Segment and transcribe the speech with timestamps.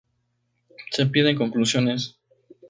[0.93, 2.15] Se piden conclusiones.